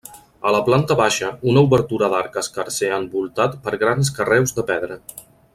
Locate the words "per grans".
3.67-4.15